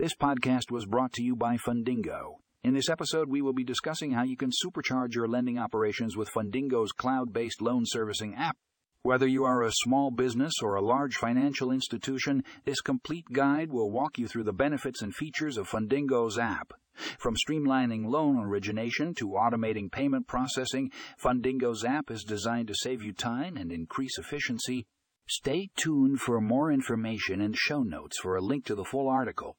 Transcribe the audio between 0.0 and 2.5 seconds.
This podcast was brought to you by Fundingo.